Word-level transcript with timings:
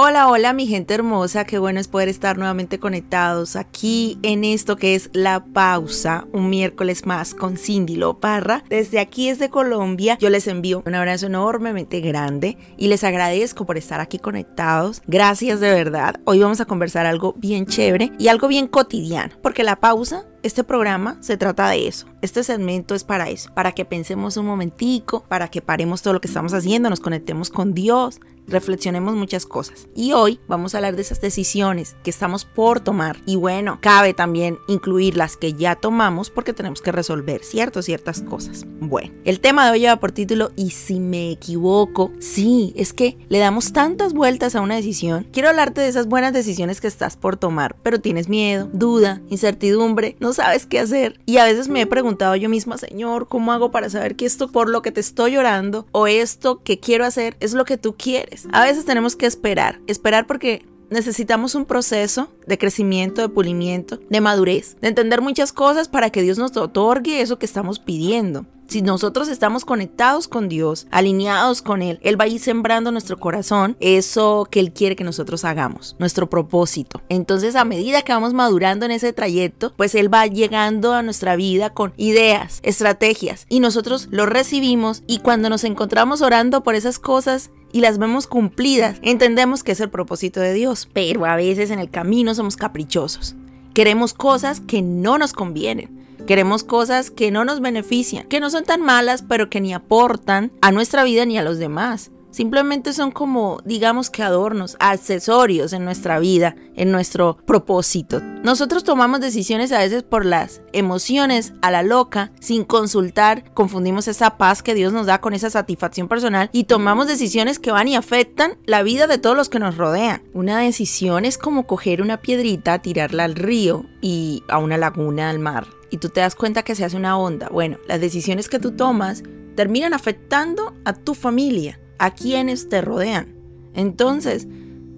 Hola, 0.00 0.28
hola 0.28 0.52
mi 0.52 0.68
gente 0.68 0.94
hermosa, 0.94 1.44
qué 1.44 1.58
bueno 1.58 1.80
es 1.80 1.88
poder 1.88 2.08
estar 2.08 2.38
nuevamente 2.38 2.78
conectados 2.78 3.56
aquí 3.56 4.16
en 4.22 4.44
esto 4.44 4.76
que 4.76 4.94
es 4.94 5.10
La 5.12 5.44
Pausa, 5.44 6.28
un 6.32 6.48
miércoles 6.48 7.04
más 7.04 7.34
con 7.34 7.56
Cindy 7.56 7.96
Loparra. 7.96 8.62
Desde 8.68 9.00
aquí, 9.00 9.28
desde 9.28 9.50
Colombia, 9.50 10.16
yo 10.20 10.30
les 10.30 10.46
envío 10.46 10.84
un 10.86 10.94
abrazo 10.94 11.26
enormemente 11.26 12.00
grande 12.00 12.56
y 12.76 12.86
les 12.86 13.02
agradezco 13.02 13.66
por 13.66 13.76
estar 13.76 13.98
aquí 13.98 14.20
conectados. 14.20 15.02
Gracias 15.08 15.58
de 15.58 15.72
verdad. 15.72 16.20
Hoy 16.26 16.38
vamos 16.38 16.60
a 16.60 16.66
conversar 16.66 17.04
algo 17.04 17.34
bien 17.36 17.66
chévere 17.66 18.12
y 18.20 18.28
algo 18.28 18.46
bien 18.46 18.68
cotidiano, 18.68 19.34
porque 19.42 19.64
la 19.64 19.80
pausa 19.80 20.26
este 20.42 20.64
programa 20.64 21.16
se 21.20 21.36
trata 21.36 21.68
de 21.70 21.88
eso. 21.88 22.06
Este 22.22 22.42
segmento 22.42 22.94
es 22.94 23.04
para 23.04 23.28
eso, 23.28 23.52
para 23.54 23.72
que 23.72 23.84
pensemos 23.84 24.36
un 24.36 24.46
momentico, 24.46 25.24
para 25.28 25.48
que 25.48 25.62
paremos 25.62 26.02
todo 26.02 26.14
lo 26.14 26.20
que 26.20 26.28
estamos 26.28 26.52
haciendo, 26.54 26.90
nos 26.90 27.00
conectemos 27.00 27.50
con 27.50 27.74
Dios, 27.74 28.20
reflexionemos 28.48 29.14
muchas 29.14 29.46
cosas. 29.46 29.88
Y 29.94 30.12
hoy 30.12 30.40
vamos 30.48 30.74
a 30.74 30.78
hablar 30.78 30.96
de 30.96 31.02
esas 31.02 31.20
decisiones 31.20 31.96
que 32.02 32.10
estamos 32.10 32.44
por 32.44 32.80
tomar. 32.80 33.18
Y 33.26 33.36
bueno, 33.36 33.78
cabe 33.80 34.14
también 34.14 34.58
incluir 34.66 35.16
las 35.16 35.36
que 35.36 35.52
ya 35.52 35.76
tomamos 35.76 36.30
porque 36.30 36.52
tenemos 36.52 36.80
que 36.80 36.92
resolver 36.92 37.44
ciertas, 37.44 37.84
ciertas 37.84 38.22
cosas. 38.22 38.66
Bueno, 38.80 39.12
el 39.24 39.40
tema 39.40 39.66
de 39.66 39.72
hoy 39.72 39.80
lleva 39.80 40.00
por 40.00 40.12
título 40.12 40.50
¿Y 40.56 40.70
si 40.70 40.98
me 40.98 41.30
equivoco? 41.30 42.10
Sí, 42.18 42.72
es 42.76 42.92
que 42.92 43.18
le 43.28 43.38
damos 43.38 43.72
tantas 43.72 44.12
vueltas 44.12 44.54
a 44.54 44.60
una 44.60 44.76
decisión. 44.76 45.26
Quiero 45.32 45.50
hablarte 45.50 45.80
de 45.80 45.88
esas 45.88 46.06
buenas 46.06 46.32
decisiones 46.32 46.80
que 46.80 46.88
estás 46.88 47.16
por 47.16 47.36
tomar, 47.36 47.76
pero 47.82 48.00
tienes 48.00 48.28
miedo, 48.28 48.68
duda, 48.72 49.20
incertidumbre, 49.28 50.16
no 50.20 50.32
sabes 50.38 50.66
qué 50.66 50.78
hacer. 50.78 51.20
Y 51.26 51.38
a 51.38 51.44
veces 51.44 51.68
me 51.68 51.80
he 51.80 51.86
preguntado 51.86 52.36
yo 52.36 52.48
misma, 52.48 52.78
Señor, 52.78 53.26
¿cómo 53.26 53.52
hago 53.52 53.72
para 53.72 53.90
saber 53.90 54.14
que 54.14 54.24
esto 54.24 54.48
por 54.48 54.70
lo 54.70 54.82
que 54.82 54.92
te 54.92 55.00
estoy 55.00 55.32
llorando 55.32 55.86
o 55.90 56.06
esto 56.06 56.62
que 56.62 56.78
quiero 56.78 57.04
hacer 57.04 57.36
es 57.40 57.54
lo 57.54 57.64
que 57.64 57.76
tú 57.76 57.96
quieres? 57.96 58.46
A 58.52 58.64
veces 58.64 58.84
tenemos 58.84 59.16
que 59.16 59.26
esperar, 59.26 59.80
esperar 59.88 60.28
porque 60.28 60.64
necesitamos 60.90 61.56
un 61.56 61.66
proceso 61.66 62.28
de 62.46 62.56
crecimiento, 62.56 63.20
de 63.20 63.28
pulimiento, 63.28 63.98
de 64.08 64.20
madurez, 64.20 64.76
de 64.80 64.88
entender 64.88 65.20
muchas 65.22 65.52
cosas 65.52 65.88
para 65.88 66.10
que 66.10 66.22
Dios 66.22 66.38
nos 66.38 66.56
otorgue 66.56 67.20
eso 67.20 67.38
que 67.38 67.46
estamos 67.46 67.80
pidiendo. 67.80 68.46
Si 68.68 68.82
nosotros 68.82 69.28
estamos 69.28 69.64
conectados 69.64 70.28
con 70.28 70.50
Dios, 70.50 70.86
alineados 70.90 71.62
con 71.62 71.80
Él, 71.80 71.98
Él 72.02 72.20
va 72.20 72.24
a 72.24 72.28
ir 72.28 72.38
sembrando 72.38 72.90
en 72.90 72.94
nuestro 72.94 73.16
corazón 73.16 73.78
eso 73.80 74.46
que 74.50 74.60
Él 74.60 74.74
quiere 74.74 74.94
que 74.94 75.04
nosotros 75.04 75.46
hagamos, 75.46 75.96
nuestro 75.98 76.28
propósito. 76.28 77.00
Entonces, 77.08 77.56
a 77.56 77.64
medida 77.64 78.02
que 78.02 78.12
vamos 78.12 78.34
madurando 78.34 78.84
en 78.84 78.90
ese 78.90 79.14
trayecto, 79.14 79.72
pues 79.74 79.94
Él 79.94 80.12
va 80.12 80.26
llegando 80.26 80.92
a 80.92 81.02
nuestra 81.02 81.34
vida 81.34 81.70
con 81.70 81.94
ideas, 81.96 82.60
estrategias, 82.62 83.46
y 83.48 83.60
nosotros 83.60 84.08
lo 84.10 84.26
recibimos 84.26 85.02
y 85.06 85.20
cuando 85.20 85.48
nos 85.48 85.64
encontramos 85.64 86.20
orando 86.20 86.62
por 86.62 86.74
esas 86.74 86.98
cosas, 86.98 87.50
y 87.72 87.80
las 87.80 87.96
vemos 87.96 88.26
cumplidas, 88.26 88.98
entendemos 89.00 89.62
que 89.62 89.72
es 89.72 89.80
el 89.80 89.90
propósito 89.90 90.40
de 90.40 90.52
Dios. 90.52 90.88
Pero 90.92 91.24
a 91.24 91.36
veces 91.36 91.70
en 91.70 91.78
el 91.78 91.90
camino 91.90 92.34
somos 92.34 92.56
caprichosos. 92.56 93.34
Queremos 93.74 94.14
cosas 94.14 94.60
que 94.60 94.80
no 94.82 95.18
nos 95.18 95.32
convienen. 95.32 95.97
Queremos 96.28 96.62
cosas 96.62 97.10
que 97.10 97.30
no 97.30 97.46
nos 97.46 97.62
benefician, 97.62 98.28
que 98.28 98.38
no 98.38 98.50
son 98.50 98.64
tan 98.64 98.82
malas, 98.82 99.24
pero 99.26 99.48
que 99.48 99.62
ni 99.62 99.72
aportan 99.72 100.52
a 100.60 100.72
nuestra 100.72 101.02
vida 101.02 101.24
ni 101.24 101.38
a 101.38 101.42
los 101.42 101.56
demás. 101.56 102.10
Simplemente 102.30 102.92
son 102.92 103.10
como, 103.10 103.60
digamos 103.64 104.10
que 104.10 104.22
adornos, 104.22 104.76
accesorios 104.80 105.72
en 105.72 105.84
nuestra 105.84 106.18
vida, 106.18 106.56
en 106.76 106.92
nuestro 106.92 107.38
propósito. 107.46 108.20
Nosotros 108.42 108.84
tomamos 108.84 109.20
decisiones 109.20 109.72
a 109.72 109.78
veces 109.78 110.02
por 110.02 110.26
las 110.26 110.60
emociones 110.72 111.54
a 111.62 111.70
la 111.70 111.82
loca, 111.82 112.30
sin 112.40 112.64
consultar, 112.64 113.52
confundimos 113.54 114.08
esa 114.08 114.36
paz 114.36 114.62
que 114.62 114.74
Dios 114.74 114.92
nos 114.92 115.06
da 115.06 115.20
con 115.20 115.32
esa 115.32 115.50
satisfacción 115.50 116.06
personal 116.06 116.50
y 116.52 116.64
tomamos 116.64 117.06
decisiones 117.06 117.58
que 117.58 117.72
van 117.72 117.88
y 117.88 117.96
afectan 117.96 118.58
la 118.66 118.82
vida 118.82 119.06
de 119.06 119.18
todos 119.18 119.36
los 119.36 119.48
que 119.48 119.58
nos 119.58 119.76
rodean. 119.76 120.22
Una 120.34 120.60
decisión 120.60 121.24
es 121.24 121.38
como 121.38 121.66
coger 121.66 122.02
una 122.02 122.20
piedrita, 122.20 122.80
tirarla 122.80 123.24
al 123.24 123.36
río 123.36 123.86
y 124.02 124.42
a 124.48 124.58
una 124.58 124.76
laguna, 124.76 125.30
al 125.30 125.38
mar. 125.38 125.66
Y 125.90 125.96
tú 125.96 126.10
te 126.10 126.20
das 126.20 126.34
cuenta 126.34 126.62
que 126.62 126.74
se 126.74 126.84
hace 126.84 126.96
una 126.96 127.16
onda. 127.16 127.48
Bueno, 127.48 127.78
las 127.88 128.00
decisiones 128.00 128.50
que 128.50 128.58
tú 128.58 128.72
tomas 128.72 129.22
terminan 129.56 129.94
afectando 129.94 130.74
a 130.84 130.92
tu 130.92 131.14
familia 131.14 131.80
a 131.98 132.12
quienes 132.12 132.68
te 132.68 132.80
rodean. 132.80 133.34
Entonces, 133.74 134.46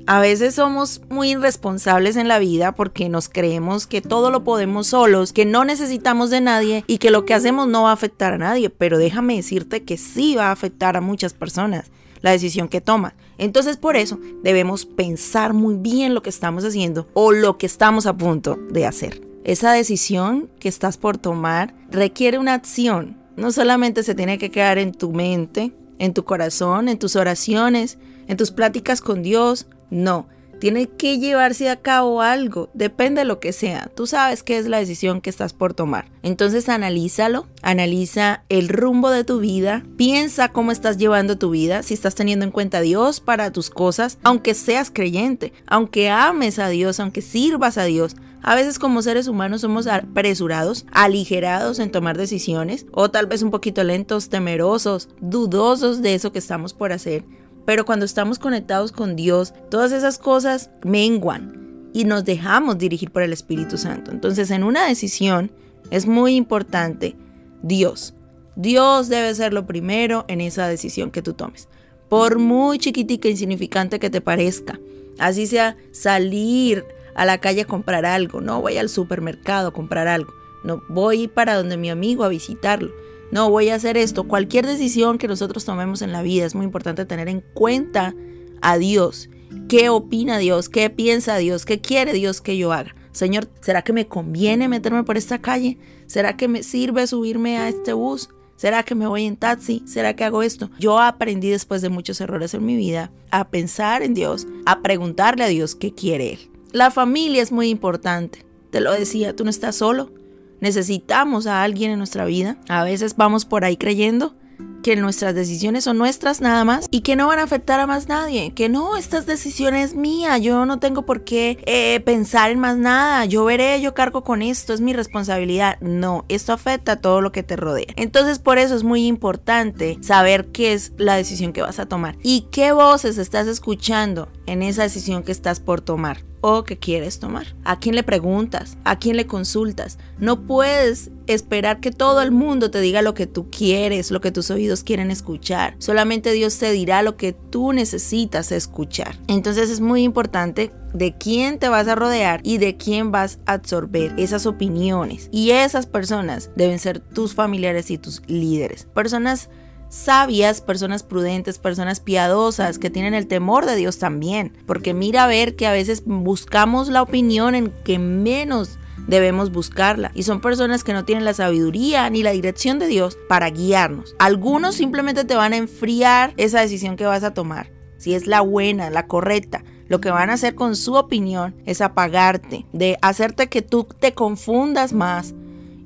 a 0.07 0.21
veces 0.21 0.55
somos 0.55 1.03
muy 1.09 1.33
irresponsables 1.33 2.17
en 2.17 2.27
la 2.27 2.39
vida 2.39 2.75
porque 2.75 3.09
nos 3.09 3.29
creemos 3.29 3.87
que 3.87 4.01
todo 4.01 4.31
lo 4.31 4.43
podemos 4.43 4.89
solos, 4.89 5.33
que 5.33 5.45
no 5.45 5.65
necesitamos 5.65 6.31
de 6.31 6.41
nadie 6.41 6.85
y 6.87 6.99
que 6.99 7.11
lo 7.11 7.25
que 7.25 7.35
hacemos 7.35 7.69
no 7.69 7.85
va 7.85 7.91
a 7.91 7.95
afectar 7.95 8.33
a 8.33 8.39
nadie, 8.39 8.71
pero 8.71 8.99
déjame 8.99 9.37
decirte 9.37 9.85
que 9.85 9.97
sí 9.97 10.35
va 10.35 10.49
a 10.49 10.53
afectar 10.53 10.97
a 10.97 11.01
muchas 11.01 11.33
personas 11.33 11.91
la 12.23 12.33
decisión 12.33 12.69
que 12.69 12.81
tomas. 12.81 13.15
Entonces 13.39 13.77
por 13.77 13.97
eso 13.97 14.19
debemos 14.43 14.85
pensar 14.85 15.53
muy 15.53 15.77
bien 15.77 16.15
lo 16.15 16.23
que 16.23 16.31
estamos 16.31 16.65
haciendo 16.65 17.09
o 17.15 17.33
lo 17.33 17.57
que 17.57 17.67
estamos 17.67 18.07
a 18.07 18.17
punto 18.17 18.59
de 18.71 18.87
hacer. 18.87 19.23
Esa 19.45 19.73
decisión 19.73 20.51
que 20.59 20.69
estás 20.69 20.99
por 20.99 21.19
tomar 21.19 21.75
requiere 21.91 22.39
una 22.39 22.55
acción. 22.55 23.17
No 23.37 23.53
solamente 23.53 24.03
se 24.03 24.15
tiene 24.15 24.39
que 24.39 24.51
quedar 24.51 24.79
en 24.79 24.93
tu 24.93 25.13
mente, 25.13 25.73
en 26.01 26.15
tu 26.15 26.25
corazón, 26.25 26.89
en 26.89 26.99
tus 26.99 27.15
oraciones, 27.15 27.99
en 28.27 28.37
tus 28.37 28.51
pláticas 28.51 29.01
con 29.01 29.23
Dios. 29.23 29.67
No, 29.91 30.27
tiene 30.61 30.89
que 30.89 31.19
llevarse 31.19 31.69
a 31.71 31.77
cabo 31.77 32.21
algo, 32.21 32.69
depende 32.75 33.21
de 33.21 33.25
lo 33.25 33.41
que 33.41 33.53
sea. 33.53 33.91
Tú 33.95 34.07
sabes 34.07 34.43
qué 34.43 34.59
es 34.59 34.67
la 34.67 34.79
decisión 34.79 35.21
que 35.21 35.31
estás 35.31 35.53
por 35.53 35.75
tomar. 35.75 36.11
Entonces 36.23 36.69
analízalo, 36.69 37.47
analiza 37.63 38.43
el 38.49 38.69
rumbo 38.69 39.11
de 39.11 39.25
tu 39.25 39.41
vida, 39.41 39.85
piensa 39.97 40.51
cómo 40.51 40.71
estás 40.73 40.99
llevando 40.99 41.39
tu 41.39 41.51
vida, 41.51 41.83
si 41.83 41.95
estás 41.95 42.15
teniendo 42.15 42.45
en 42.45 42.51
cuenta 42.51 42.79
a 42.79 42.83
Dios 42.83 43.21
para 43.21 43.53
tus 43.53 43.71
cosas, 43.71 44.19
aunque 44.23 44.55
seas 44.55 44.91
creyente, 44.91 45.53
aunque 45.67 46.11
ames 46.11 46.59
a 46.59 46.69
Dios, 46.69 47.01
aunque 47.01 47.23
sirvas 47.23 47.79
a 47.79 47.85
Dios. 47.85 48.17
A 48.43 48.55
veces 48.55 48.79
como 48.79 49.03
seres 49.03 49.29
humanos 49.29 49.61
somos 49.61 49.87
apresurados, 49.87 50.87
aligerados 50.93 51.79
en 51.79 51.91
tomar 51.91 52.17
decisiones 52.17 52.87
o 52.93 53.11
tal 53.11 53.27
vez 53.27 53.43
un 53.43 53.51
poquito 53.51 53.85
lentos, 53.85 54.31
temerosos, 54.31 55.09
dudosos 55.21 56.01
de 56.01 56.15
eso 56.15 56.33
que 56.33 56.39
estamos 56.39 56.73
por 56.73 56.93
hacer. 56.93 57.25
Pero 57.67 57.85
cuando 57.85 58.07
estamos 58.07 58.39
conectados 58.39 58.93
con 58.93 59.15
Dios, 59.15 59.53
todas 59.71 59.93
esas 59.93 60.19
cosas 60.19 60.71
menguan 60.83 61.91
y 61.93 62.05
nos 62.05 62.25
dejamos 62.25 62.79
dirigir 62.79 63.11
por 63.11 63.23
el 63.23 63.33
Espíritu 63.33 63.77
Santo. 63.77 64.11
Entonces 64.11 64.51
en 64.51 64.65
una 64.65 64.87
decisión 64.87 65.53
es 65.91 66.07
muy 66.07 66.35
importante 66.35 67.17
Dios. 67.63 68.15
Dios 68.57 69.09
debe 69.09 69.35
ser 69.35 69.53
lo 69.53 69.67
primero 69.67 70.25
en 70.29 70.41
esa 70.41 70.67
decisión 70.67 71.11
que 71.11 71.23
tú 71.23 71.35
tomes. 71.35 71.69
Por 72.09 72.39
muy 72.39 72.79
chiquitica 72.79 73.29
e 73.29 73.33
insignificante 73.33 74.01
que 74.01 74.11
te 74.11 74.21
parezca. 74.21 74.81
Así 75.19 75.47
sea 75.47 75.77
salir 75.93 76.85
a 77.15 77.25
la 77.25 77.39
calle 77.39 77.63
a 77.63 77.67
comprar 77.67 78.07
algo, 78.07 78.41
no 78.41 78.61
voy 78.61 78.77
al 78.79 78.89
supermercado 78.89 79.69
a 79.69 79.73
comprar 79.73 80.09
algo, 80.09 80.33
no 80.65 80.83
voy 80.89 81.29
para 81.29 81.55
donde 81.57 81.77
mi 81.77 81.91
amigo 81.91 82.25
a 82.25 82.29
visitarlo, 82.29 82.91
no 83.31 83.51
voy 83.51 83.69
a 83.69 83.77
hacer 83.77 83.97
esto. 83.97 84.25
Cualquier 84.25 84.67
decisión 84.67 85.19
que 85.19 85.29
nosotros 85.29 85.65
tomemos 85.65 86.03
en 86.03 86.13
la 86.13 86.23
vida 86.23 86.47
es 86.47 86.55
muy 86.55 86.65
importante 86.65 87.05
tener 87.05 87.29
en 87.29 87.45
cuenta 87.55 88.15
a 88.61 88.77
Dios. 88.77 89.31
¿Qué 89.69 89.89
opina 89.89 90.39
Dios? 90.39 90.69
¿Qué 90.69 90.91
piensa 90.91 91.37
Dios? 91.37 91.65
¿Qué 91.65 91.81
quiere 91.81 92.13
Dios 92.13 92.41
que 92.41 92.57
yo 92.57 92.73
haga? 92.73 92.95
Señor, 93.13 93.49
¿será 93.61 93.83
que 93.83 93.93
me 93.93 94.07
conviene 94.07 94.69
meterme 94.69 95.05
por 95.05 95.17
esta 95.17 95.41
calle? 95.41 95.79
¿Será 96.07 96.37
que 96.37 96.49
me 96.49 96.63
sirve 96.63 97.07
subirme 97.07 97.59
a 97.59 97.69
este 97.69 97.93
bus? 97.93 98.31
¿Será 98.57 98.83
que 98.83 98.95
me 98.95 99.07
voy 99.07 99.25
en 99.25 99.37
taxi? 99.37 99.83
¿Será 99.87 100.15
que 100.15 100.25
hago 100.25 100.43
esto? 100.43 100.71
Yo 100.79 100.99
aprendí 100.99 101.51
después 101.51 101.83
de 101.83 101.89
muchos 101.89 102.21
errores 102.21 102.53
en 102.55 102.65
mi 102.65 102.77
vida 102.77 103.11
a 103.31 103.49
pensar 103.49 104.03
en 104.03 104.15
Dios, 104.15 104.47
a 104.67 104.83
preguntarle 104.83 105.45
a 105.45 105.49
Dios 105.49 105.75
qué 105.75 105.95
quiere 105.95 106.35
Él. 106.35 106.51
La 106.73 106.91
familia 106.91 107.43
es 107.43 107.51
muy 107.51 107.69
importante. 107.69 108.45
Te 108.71 108.81
lo 108.81 108.93
decía, 108.93 109.35
tú 109.35 109.45
no 109.45 109.51
estás 109.51 109.77
solo. 109.77 110.13
Necesitamos 110.61 111.47
a 111.47 111.63
alguien 111.63 111.91
en 111.91 111.99
nuestra 111.99 112.25
vida. 112.25 112.59
A 112.69 112.85
veces 112.85 113.17
vamos 113.17 113.45
por 113.45 113.65
ahí 113.65 113.77
creyendo 113.77 114.37
que 114.83 114.97
nuestras 114.97 115.35
decisiones 115.35 115.85
son 115.85 115.99
nuestras 115.99 116.41
nada 116.41 116.65
más 116.65 116.87
y 116.91 117.01
que 117.01 117.17
no 117.17 117.27
van 117.27 117.39
a 117.39 117.43
afectar 117.43 117.81
a 117.81 117.87
más 117.87 118.09
nadie, 118.09 118.53
que 118.55 118.69
no, 118.69 118.97
estas 118.97 119.27
decisiones 119.27 119.95
mía, 119.95 120.39
yo 120.39 120.65
no 120.65 120.79
tengo 120.79 121.05
por 121.05 121.25
qué 121.25 121.59
eh, 121.67 122.01
pensar 122.01 122.51
en 122.51 122.59
más 122.59 122.77
nada, 122.77 123.25
yo 123.25 123.45
veré, 123.45 123.81
yo 123.81 123.95
cargo 123.95 124.23
con 124.23 124.43
esto, 124.43 124.73
es 124.73 124.81
mi 124.81 124.93
responsabilidad. 124.93 125.79
No, 125.81 126.25
esto 126.29 126.53
afecta 126.53 126.93
a 126.93 127.01
todo 127.01 127.21
lo 127.21 127.33
que 127.33 127.43
te 127.43 127.57
rodea. 127.57 127.93
Entonces 127.97 128.39
por 128.39 128.59
eso 128.59 128.75
es 128.75 128.85
muy 128.85 129.07
importante 129.07 129.99
saber 130.01 130.47
qué 130.47 130.73
es 130.73 130.93
la 130.97 131.17
decisión 131.17 131.53
que 131.53 131.63
vas 131.63 131.79
a 131.79 131.87
tomar 131.87 132.17
y 132.23 132.47
qué 132.51 132.73
voces 132.73 133.19
estás 133.19 133.47
escuchando 133.47 134.29
en 134.47 134.63
esa 134.63 134.83
decisión 134.83 135.23
que 135.23 135.33
estás 135.33 135.61
por 135.61 135.81
tomar 135.81 136.30
o 136.41 136.65
que 136.65 136.79
quieres 136.79 137.19
tomar. 137.19 137.55
¿A 137.65 137.79
quién 137.79 137.95
le 137.95 138.03
preguntas? 138.03 138.77
¿A 138.85 138.99
quién 138.99 139.17
le 139.17 139.27
consultas? 139.27 139.99
No 140.19 140.47
puedes 140.47 141.11
esperar 141.27 141.81
que 141.81 141.91
todo 141.91 142.23
el 142.23 142.33
mundo 142.33 142.71
te 142.71 142.81
diga 142.81 143.03
lo 143.03 143.15
que 143.15 143.27
tú 143.27 143.51
quieres, 143.51 144.11
lo 144.11 144.21
que 144.21 144.33
tus 144.33 144.51
oídos 144.51 144.83
quieren 144.83 145.11
escuchar. 145.11 145.75
Solamente 145.79 146.33
Dios 146.33 146.59
te 146.59 146.73
dirá 146.73 147.03
lo 147.03 147.17
que 147.17 147.33
tú 147.33 147.73
necesitas 147.73 148.53
escuchar. 148.53 149.19
Entonces 149.29 149.71
es 149.71 149.81
muy 149.81 150.03
importante 150.03 150.73
de 150.93 151.17
quién 151.17 151.59
te 151.59 151.69
vas 151.69 151.87
a 151.89 151.95
rodear 151.95 152.41
y 152.43 152.59
de 152.59 152.77
quién 152.77 153.13
vas 153.13 153.39
a 153.47 153.53
absorber 153.55 154.13
esas 154.17 154.47
opiniones. 154.47 155.29
Y 155.31 155.51
esas 155.51 155.87
personas 155.87 156.51
deben 156.57 156.79
ser 156.79 157.01
tus 157.01 157.35
familiares 157.35 157.91
y 157.91 157.99
tus 157.99 158.23
líderes. 158.27 158.87
Personas 158.95 159.51
sabias, 159.91 160.63
personas 160.63 161.03
prudentes, 161.03 161.59
personas 161.59 162.01
piadosas, 162.01 162.79
que 162.79 162.89
tienen 162.89 163.13
el 163.13 163.27
temor 163.27 163.67
de 163.67 163.77
Dios 163.77 163.99
también. 163.99 164.53
Porque 164.67 164.95
mira 164.95 165.25
a 165.25 165.27
ver 165.27 165.57
que 165.57 165.67
a 165.67 165.73
veces 165.73 166.03
buscamos 166.07 166.89
la 166.89 167.03
opinión 167.03 167.55
en 167.55 167.71
que 167.85 167.99
menos 167.99 168.79
debemos 169.07 169.53
buscarla. 169.53 170.13
Y 170.15 170.23
son 170.23 170.41
personas 170.41 170.85
que 170.85 170.95
no 170.95 171.05
tienen 171.05 171.25
la 171.25 171.35
sabiduría 171.35 172.09
ni 172.09 172.23
la 172.23 172.31
dirección 172.31 172.79
de 172.79 172.87
Dios 172.87 173.19
para 173.29 173.51
guiarnos. 173.51 174.15
Algunos 174.19 174.77
simplemente 174.77 175.25
te 175.25 175.37
van 175.37 175.53
a 175.53 175.59
enfriar 175.59 176.33
esa 176.39 176.61
decisión 176.61 176.97
que 176.97 177.07
vas 177.07 177.25
a 177.25 177.35
tomar. 177.35 177.71
Si 177.99 178.15
es 178.15 178.27
la 178.27 178.41
buena, 178.41 178.89
la 178.89 179.07
correcta. 179.07 179.65
Lo 179.89 180.01
que 180.01 180.11
van 180.11 180.31
a 180.31 180.35
hacer 180.35 180.55
con 180.55 180.77
su 180.77 180.95
opinión 180.95 181.57
es 181.67 181.81
apagarte, 181.81 182.65
de 182.73 182.97
hacerte 183.03 183.49
que 183.49 183.61
tú 183.61 183.85
te 183.99 184.15
confundas 184.15 184.93
más 184.93 185.35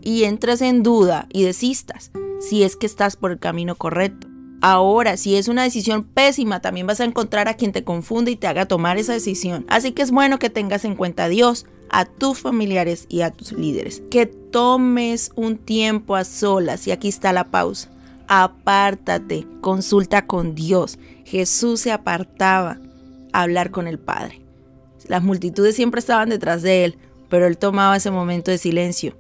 y 0.03 0.25
entres 0.25 0.61
en 0.61 0.83
duda 0.83 1.27
y 1.33 1.45
desistas 1.45 2.11
si 2.49 2.63
es 2.63 2.77
que 2.77 2.87
estás 2.87 3.17
por 3.17 3.33
el 3.33 3.39
camino 3.39 3.75
correcto. 3.75 4.29
Ahora, 4.61 5.17
si 5.17 5.37
es 5.37 5.49
una 5.49 5.63
decisión 5.63 6.05
pésima, 6.05 6.61
también 6.61 6.87
vas 6.87 7.01
a 7.01 7.05
encontrar 7.05 7.49
a 7.49 7.55
quien 7.55 7.73
te 7.73 7.85
confunde 7.85 8.31
y 8.31 8.37
te 8.37 8.47
haga 8.47 8.67
tomar 8.67 8.97
esa 8.97 9.13
decisión. 9.13 9.67
Así 9.69 9.93
que 9.93 10.03
es 10.03 10.11
bueno 10.11 10.39
que 10.39 10.49
tengas 10.49 10.85
en 10.85 10.95
cuenta 10.95 11.25
a 11.25 11.29
Dios, 11.29 11.67
a 11.91 12.07
tus 12.07 12.39
familiares 12.39 13.07
y 13.09 13.21
a 13.21 13.31
tus 13.31 13.53
líderes. 13.53 14.03
Que 14.11 14.27
tomes 14.27 15.33
un 15.35 15.59
tiempo 15.59 16.17
a 16.17 16.25
solas 16.25 16.87
y 16.87 16.93
aquí 16.93 17.09
está 17.09 17.33
la 17.33 17.51
pausa. 17.51 17.91
Apártate, 18.27 19.47
consulta 19.61 20.27
con 20.27 20.55
Dios. 20.55 20.99
Jesús 21.25 21.81
se 21.81 21.93
apartaba 21.93 22.79
a 23.33 23.43
hablar 23.43 23.71
con 23.71 23.87
el 23.87 23.99
Padre. 23.99 24.41
Las 25.07 25.23
multitudes 25.23 25.77
siempre 25.77 25.99
estaban 25.99 26.31
detrás 26.31 26.63
de 26.63 26.85
él, 26.85 26.99
pero 27.29 27.47
él 27.47 27.59
tomaba 27.59 27.97
ese 27.97 28.11
momento 28.11 28.51
de 28.51 28.57
silencio 28.57 29.15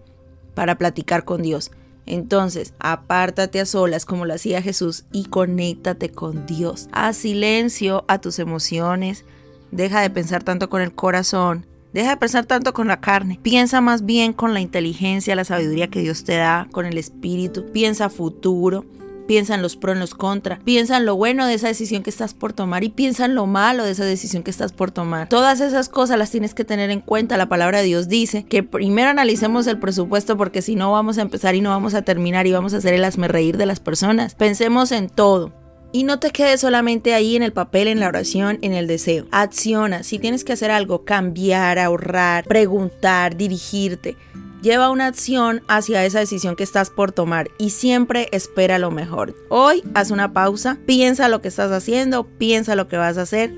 para 0.55 0.79
platicar 0.79 1.25
con 1.25 1.43
Dios. 1.43 1.71
Entonces, 2.07 2.75
apártate 2.79 3.61
a 3.61 3.67
solas 3.67 4.05
como 4.05 4.27
lo 4.27 4.35
hacía 4.35 4.63
Jesús 4.63 5.05
y 5.13 5.25
conéctate 5.25 6.11
con 6.11 6.47
Dios. 6.47 6.89
Haz 6.93 7.17
silencio 7.17 8.05
a 8.09 8.21
tus 8.21 8.39
emociones. 8.39 9.25
Deja 9.71 10.01
de 10.01 10.11
pensar 10.11 10.43
tanto 10.43 10.69
con 10.69 10.83
el 10.83 10.95
corazón. 10.95 11.67
Deja 11.93 12.11
de 12.11 12.17
pensar 12.17 12.45
tanto 12.45 12.73
con 12.73 12.89
la 12.89 13.01
carne. 13.01 13.39
Piensa 13.43 13.81
más 13.81 14.05
bien 14.05 14.33
con 14.33 14.53
la 14.53 14.61
inteligencia, 14.61 15.37
la 15.37 15.45
sabiduría 15.45 15.89
que 15.89 16.01
Dios 16.01 16.25
te 16.25 16.37
da, 16.37 16.69
con 16.73 16.87
el 16.87 16.99
espíritu. 16.99 17.67
Piensa 17.73 18.11
futuro. 18.11 18.85
Piensa 19.27 19.55
en 19.55 19.63
los 19.63 19.77
pros, 19.77 19.97
los 19.97 20.15
contra. 20.15 20.59
Piensa 20.65 20.99
en 20.99 21.07
lo 21.07 21.17
bueno 21.17 21.47
de 21.47 21.55
esa 21.55 21.69
decisión 21.69 22.03
que 22.03 22.11
estás 22.11 22.35
por 22.35 22.53
tomar 22.53 22.85
y 22.85 22.91
piensa 22.91 23.25
en 23.25 23.35
lo 23.35 23.47
malo 23.47 23.85
de 23.85 23.93
esa 23.93 24.05
decisión 24.05 24.43
que 24.43 24.51
estás 24.51 24.73
por 24.73 24.91
tomar. 24.91 25.29
Todas 25.29 25.61
esas 25.61 25.89
cosas 25.89 26.19
las 26.19 26.31
tienes 26.31 26.55
que 26.55 26.65
tener 26.65 26.91
en 26.91 27.01
cuenta. 27.01 27.37
La 27.37 27.49
palabra 27.49 27.79
de 27.79 27.85
Dios 27.85 28.09
dice 28.09 28.45
que 28.45 28.63
primero 28.63 29.11
analicemos 29.11 29.67
el 29.67 29.79
presupuesto 29.79 30.37
porque 30.37 30.63
si 30.63 30.77
no 30.77 30.93
vamos 30.93 31.19
a 31.19 31.23
empezar 31.23 31.55
y 31.55 31.61
no 31.61 31.71
vamos 31.71 31.95
a 31.95 32.03
terminar 32.03 32.47
y 32.47 32.53
vamos 32.53 32.75
a 32.75 32.79
hacer 32.79 32.95
el 32.95 33.05
asme 33.05 33.29
reír 33.29 33.57
de 33.57 33.67
las 33.67 33.81
personas. 33.81 34.35
Pensemos 34.35 34.93
en 34.93 35.09
todo. 35.09 35.53
Y 35.93 36.03
no 36.03 36.19
te 36.19 36.31
quedes 36.33 36.61
solamente 36.61 37.15
ahí 37.15 37.37
en 37.37 37.45
el 37.45 37.53
papel, 37.53 37.87
en 37.87 38.01
la 38.01 38.09
oración, 38.09 38.59
en 38.63 38.73
el 38.73 38.89
deseo. 38.89 39.27
Acciona. 39.31 40.03
Si 40.03 40.19
tienes 40.19 40.43
que 40.43 40.53
hacer 40.53 40.73
algo, 40.73 41.05
cambiar, 41.05 41.79
ahorrar, 41.79 42.45
preguntar, 42.47 43.37
dirigirte 43.37 44.17
lleva 44.65 44.91
una 44.91 45.07
acción 45.07 45.63
hacia 45.69 46.07
esa 46.07 46.21
decisión 46.21 46.57
que 46.57 46.65
estás 46.65 46.89
por 46.89 47.13
tomar 47.13 47.51
y 47.59 47.71
siempre 47.71 48.29
espera 48.33 48.79
lo 48.79 48.91
mejor. 48.91 49.37
Hoy 49.51 49.85
haz 49.93 50.11
una 50.11 50.33
pausa, 50.33 50.79
piensa 50.87 51.29
lo 51.29 51.43
que 51.43 51.49
estás 51.49 51.71
haciendo, 51.71 52.25
piensa 52.39 52.75
lo 52.75 52.89
que 52.89 52.97
vas 52.97 53.19
a 53.19 53.23
hacer 53.23 53.55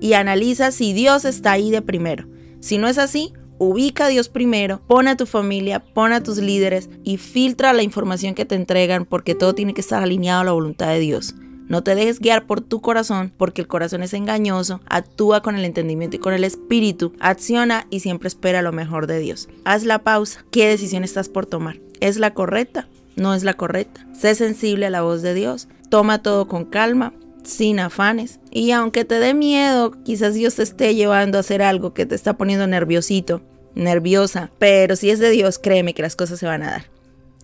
y 0.00 0.14
analiza 0.14 0.72
si 0.72 0.94
Dios 0.94 1.26
está 1.26 1.52
ahí 1.52 1.70
de 1.70 1.82
primero. 1.82 2.26
Si 2.60 2.78
no 2.78 2.88
es 2.88 2.96
así, 2.96 3.34
ubica 3.58 4.06
a 4.06 4.08
Dios 4.08 4.30
primero, 4.30 4.80
pon 4.86 5.08
a 5.08 5.16
tu 5.16 5.26
familia, 5.26 5.84
pon 5.84 6.14
a 6.14 6.22
tus 6.22 6.38
líderes 6.38 6.88
y 7.04 7.18
filtra 7.18 7.74
la 7.74 7.82
información 7.82 8.34
que 8.34 8.46
te 8.46 8.54
entregan 8.54 9.04
porque 9.04 9.34
todo 9.34 9.54
tiene 9.54 9.74
que 9.74 9.82
estar 9.82 10.02
alineado 10.02 10.40
a 10.40 10.44
la 10.44 10.52
voluntad 10.52 10.88
de 10.88 11.00
Dios. 11.00 11.34
No 11.68 11.82
te 11.82 11.94
dejes 11.94 12.20
guiar 12.20 12.46
por 12.46 12.60
tu 12.60 12.80
corazón, 12.80 13.32
porque 13.36 13.60
el 13.60 13.66
corazón 13.66 14.02
es 14.02 14.14
engañoso. 14.14 14.80
Actúa 14.86 15.42
con 15.42 15.56
el 15.56 15.64
entendimiento 15.64 16.16
y 16.16 16.20
con 16.20 16.32
el 16.32 16.44
espíritu. 16.44 17.12
Acciona 17.18 17.86
y 17.90 18.00
siempre 18.00 18.28
espera 18.28 18.62
lo 18.62 18.72
mejor 18.72 19.06
de 19.06 19.18
Dios. 19.18 19.48
Haz 19.64 19.84
la 19.84 20.00
pausa. 20.00 20.44
¿Qué 20.50 20.68
decisión 20.68 21.02
estás 21.02 21.28
por 21.28 21.46
tomar? 21.46 21.78
¿Es 22.00 22.18
la 22.18 22.34
correcta? 22.34 22.88
No 23.16 23.34
es 23.34 23.42
la 23.42 23.54
correcta. 23.54 24.06
Sé 24.12 24.34
sensible 24.34 24.86
a 24.86 24.90
la 24.90 25.02
voz 25.02 25.22
de 25.22 25.34
Dios. 25.34 25.68
Toma 25.88 26.22
todo 26.22 26.46
con 26.46 26.66
calma, 26.66 27.12
sin 27.42 27.80
afanes. 27.80 28.38
Y 28.52 28.70
aunque 28.70 29.04
te 29.04 29.18
dé 29.18 29.34
miedo, 29.34 29.92
quizás 30.04 30.34
Dios 30.34 30.54
te 30.54 30.62
esté 30.62 30.94
llevando 30.94 31.38
a 31.38 31.40
hacer 31.40 31.62
algo 31.62 31.94
que 31.94 32.06
te 32.06 32.14
está 32.14 32.34
poniendo 32.36 32.66
nerviosito, 32.66 33.42
nerviosa. 33.74 34.50
Pero 34.58 34.94
si 34.94 35.10
es 35.10 35.18
de 35.18 35.30
Dios, 35.30 35.58
créeme 35.58 35.94
que 35.94 36.02
las 36.02 36.14
cosas 36.14 36.38
se 36.38 36.46
van 36.46 36.62
a 36.62 36.70
dar 36.70 36.95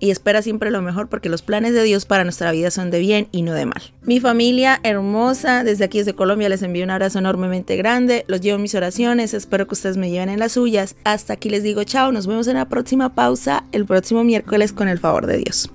y 0.02 0.10
espera 0.10 0.42
siempre 0.42 0.72
lo 0.72 0.82
mejor 0.82 1.08
porque 1.08 1.28
los 1.28 1.42
planes 1.42 1.74
de 1.74 1.84
Dios 1.84 2.06
para 2.06 2.24
nuestra 2.24 2.50
vida 2.50 2.72
son 2.72 2.90
de 2.90 2.98
bien 2.98 3.28
y 3.30 3.42
no 3.42 3.54
de 3.54 3.66
mal. 3.66 3.80
Mi 4.02 4.18
familia 4.18 4.80
hermosa, 4.82 5.62
desde 5.62 5.84
aquí 5.84 5.98
desde 5.98 6.14
Colombia 6.14 6.48
les 6.48 6.62
envío 6.62 6.82
un 6.82 6.90
abrazo 6.90 7.20
enormemente 7.20 7.76
grande, 7.76 8.24
los 8.26 8.40
llevo 8.40 8.56
en 8.56 8.62
mis 8.62 8.74
oraciones, 8.74 9.32
espero 9.32 9.68
que 9.68 9.74
ustedes 9.74 9.96
me 9.96 10.10
lleven 10.10 10.28
en 10.28 10.40
las 10.40 10.52
suyas. 10.52 10.96
Hasta 11.04 11.34
aquí 11.34 11.50
les 11.50 11.62
digo 11.62 11.84
chao, 11.84 12.10
nos 12.10 12.26
vemos 12.26 12.48
en 12.48 12.56
la 12.56 12.68
próxima 12.68 13.14
pausa 13.14 13.64
el 13.70 13.86
próximo 13.86 14.24
miércoles 14.24 14.72
con 14.72 14.88
el 14.88 14.98
favor 14.98 15.26
de 15.26 15.36
Dios. 15.38 15.70